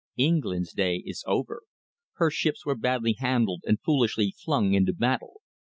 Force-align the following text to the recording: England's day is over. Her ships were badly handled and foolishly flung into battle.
England's 0.17 0.73
day 0.73 1.03
is 1.05 1.23
over. 1.27 1.61
Her 2.13 2.31
ships 2.31 2.65
were 2.65 2.73
badly 2.73 3.15
handled 3.19 3.61
and 3.67 3.79
foolishly 3.79 4.33
flung 4.35 4.73
into 4.73 4.93
battle. 4.93 5.41